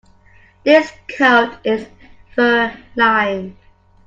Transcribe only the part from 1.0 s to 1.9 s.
coat is